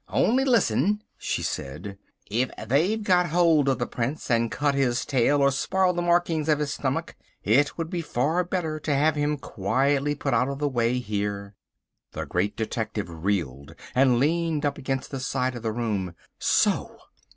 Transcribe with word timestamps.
Only 0.09 0.45
listen," 0.45 1.03
she 1.15 1.43
said, 1.43 1.99
"if 2.27 2.49
they've 2.67 3.03
got 3.03 3.27
hold 3.29 3.69
of 3.69 3.77
the 3.77 3.85
Prince 3.85 4.31
and 4.31 4.49
cut 4.51 4.73
his 4.73 5.05
tail 5.05 5.43
or 5.43 5.51
spoiled 5.51 5.95
the 5.95 6.01
markings 6.01 6.49
of 6.49 6.57
his 6.57 6.73
stomach 6.73 7.15
it 7.43 7.77
would 7.77 7.91
be 7.91 8.01
far 8.01 8.43
better 8.43 8.79
to 8.79 8.95
have 8.95 9.15
him 9.15 9.37
quietly 9.37 10.15
put 10.15 10.33
out 10.33 10.49
of 10.49 10.57
the 10.57 10.67
way 10.67 10.97
here." 10.97 11.53
The 12.13 12.25
Great 12.25 12.57
Detective 12.57 13.11
reeled 13.23 13.75
and 13.93 14.17
leaned 14.17 14.65
up 14.65 14.79
against 14.79 15.11
the 15.11 15.19
side 15.19 15.53
of 15.53 15.61
the 15.61 15.71
room. 15.71 16.15
So! 16.39 16.97